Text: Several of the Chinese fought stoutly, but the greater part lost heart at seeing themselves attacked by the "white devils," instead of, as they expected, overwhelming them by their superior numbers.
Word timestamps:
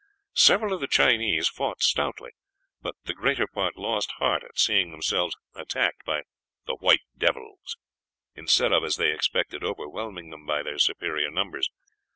Several 0.33 0.73
of 0.73 0.81
the 0.81 0.87
Chinese 0.87 1.47
fought 1.47 1.83
stoutly, 1.83 2.31
but 2.81 2.95
the 3.03 3.13
greater 3.13 3.45
part 3.45 3.77
lost 3.77 4.13
heart 4.13 4.43
at 4.43 4.57
seeing 4.57 4.89
themselves 4.89 5.35
attacked 5.53 6.03
by 6.05 6.23
the 6.65 6.73
"white 6.77 7.03
devils," 7.15 7.77
instead 8.33 8.71
of, 8.71 8.83
as 8.83 8.95
they 8.95 9.11
expected, 9.13 9.63
overwhelming 9.63 10.31
them 10.31 10.43
by 10.43 10.63
their 10.63 10.79
superior 10.79 11.29
numbers. 11.29 11.69